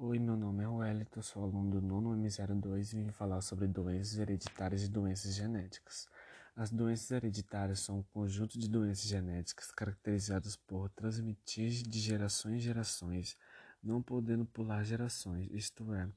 [0.00, 4.16] Oi, meu nome é Wellington, sou aluno do nono M02 e vim falar sobre doenças
[4.16, 6.06] hereditárias e doenças genéticas.
[6.54, 12.60] As doenças hereditárias são um conjunto de doenças genéticas caracterizadas por transmitir de gerações em
[12.60, 13.36] gerações,
[13.82, 16.08] não podendo pular gerações, isto é,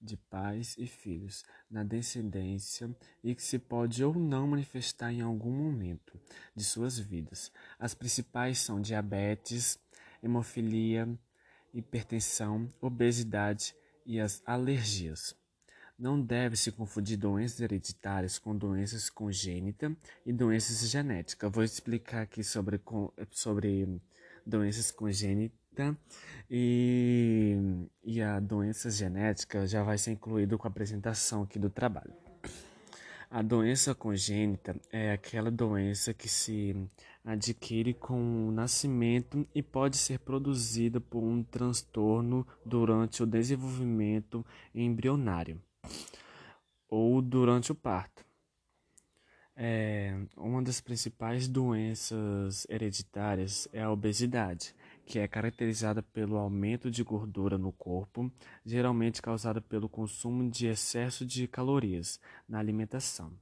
[0.00, 2.88] de pais e filhos, na descendência
[3.24, 6.16] e que se pode ou não manifestar em algum momento
[6.54, 7.50] de suas vidas.
[7.80, 9.76] As principais são diabetes,
[10.22, 11.18] hemofilia,
[11.72, 13.74] hipertensão, obesidade
[14.04, 15.36] e as alergias.
[15.98, 19.92] Não deve se confundir doenças hereditárias com doenças congênitas
[20.24, 21.50] e doenças genéticas.
[21.50, 22.80] Vou explicar aqui sobre,
[23.30, 24.00] sobre
[24.46, 25.58] doenças congênitas
[26.50, 27.56] e,
[28.02, 32.27] e a doença genética já vai ser incluído com a apresentação aqui do trabalho.
[33.30, 36.74] A doença congênita é aquela doença que se
[37.22, 45.60] adquire com o nascimento e pode ser produzida por um transtorno durante o desenvolvimento embrionário
[46.88, 48.24] ou durante o parto.
[49.54, 54.74] É, uma das principais doenças hereditárias é a obesidade,
[55.08, 58.30] que é caracterizada pelo aumento de gordura no corpo,
[58.62, 63.32] geralmente causada pelo consumo de excesso de calorias na alimentação.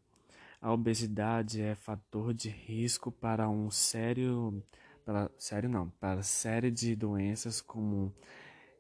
[0.63, 4.63] A obesidade é fator de risco para um sério,
[5.05, 8.15] para, sério não, para série de doenças como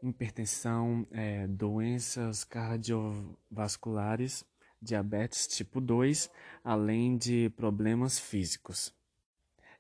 [0.01, 4.45] hipertensão, é, doenças cardiovasculares,
[4.81, 6.31] diabetes tipo 2,
[6.63, 8.96] além de problemas físicos.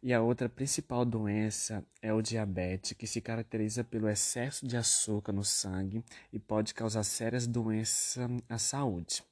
[0.02, 5.32] E a outra principal doença é o diabetes, que se caracteriza pelo excesso de açúcar
[5.32, 9.24] no sangue e pode causar sérias doenças à saúde.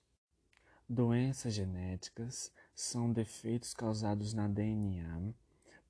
[0.89, 5.33] Doenças genéticas são defeitos causados na DNA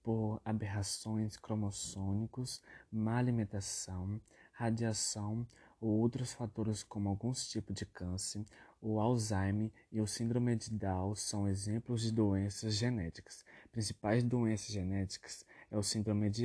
[0.03, 2.61] por aberrações cromossômicos,
[2.93, 4.21] má alimentação,
[4.53, 5.47] radiação
[5.81, 8.45] ou outros fatores como alguns tipos de câncer,
[8.81, 13.43] o Alzheimer e o síndrome de Down são exemplos de doenças genéticas.
[13.75, 16.45] Principais doenças genéticas é o síndrome de,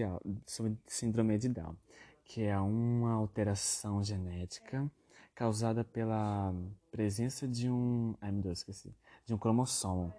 [0.87, 1.77] síndrome de Down,
[2.25, 4.89] que é uma alteração genética
[5.35, 6.51] causada pela
[6.89, 8.95] presença de um, ai meu Deus, esqueci,
[9.27, 10.11] de um cromossomo.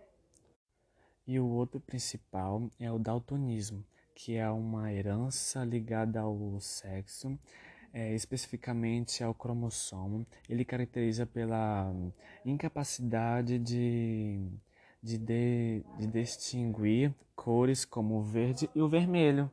[1.27, 3.85] E o outro principal é o daltonismo,
[4.15, 7.37] que é uma herança ligada ao sexo
[7.93, 11.93] é, especificamente ao cromossomo, ele caracteriza pela
[12.45, 14.49] incapacidade de,
[15.03, 19.51] de, de, de distinguir cores como o verde e o vermelho.